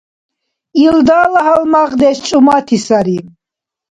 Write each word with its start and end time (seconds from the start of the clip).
Илдала 0.85 1.41
гьалмагъдеш 1.47 2.17
чӀумати 2.27 2.77
сари. 2.85 3.17